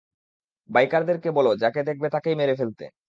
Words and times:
বাইকারদের 0.69 1.17
বল 1.37 1.47
যাকে 1.63 1.81
দেখবে 1.83 2.07
তাকেই 2.13 2.35
মেরে 2.37 2.55
ফেলতে। 2.55 2.85